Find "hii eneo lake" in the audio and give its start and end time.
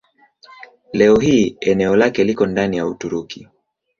1.19-2.23